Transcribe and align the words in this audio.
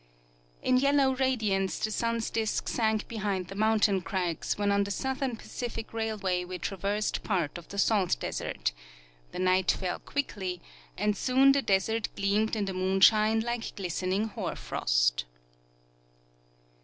In 0.63 0.77
yellow 0.77 1.13
radiance 1.13 1.77
the 1.77 1.91
sun's 1.91 2.31
disk 2.31 2.67
sank 2.67 3.07
behind 3.07 3.49
the 3.49 3.55
mountain 3.55 4.01
crags 4.01 4.57
when 4.57 4.71
on 4.71 4.83
the 4.83 4.89
Southern 4.89 5.35
Pacific 5.35 5.93
railway 5.93 6.43
we 6.43 6.57
traversed 6.57 7.23
part 7.23 7.55
of 7.55 7.67
the 7.67 7.77
salt 7.77 8.19
desert; 8.19 8.71
the 9.31 9.37
night 9.37 9.69
fell 9.69 9.99
quickly, 9.99 10.59
and 10.97 11.15
soon 11.15 11.51
the 11.51 11.61
desert 11.61 12.09
gleamed 12.15 12.55
in 12.55 12.65
the 12.65 12.73
moonshine 12.73 13.41
like 13.41 13.75
glistening 13.75 14.29
hoar 14.29 14.55
frost. 14.55 15.25